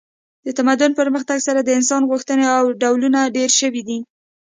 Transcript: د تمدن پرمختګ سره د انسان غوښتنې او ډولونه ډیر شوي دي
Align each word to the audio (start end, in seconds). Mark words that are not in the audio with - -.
د 0.45 0.47
تمدن 0.59 0.91
پرمختګ 0.99 1.37
سره 1.47 1.59
د 1.61 1.69
انسان 1.79 2.01
غوښتنې 2.11 2.45
او 2.57 2.63
ډولونه 2.81 3.19
ډیر 3.35 3.49
شوي 3.59 3.81
دي 3.87 3.99